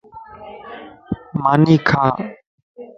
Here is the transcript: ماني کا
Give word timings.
ماني 1.43 1.75
کا 1.87 2.03